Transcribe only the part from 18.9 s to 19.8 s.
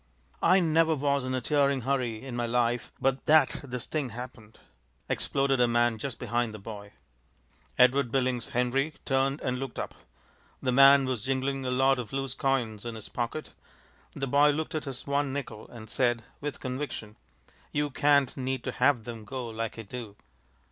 'em go like